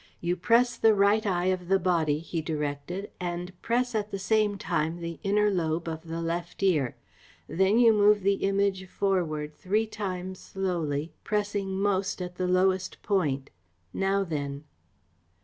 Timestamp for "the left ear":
6.07-6.95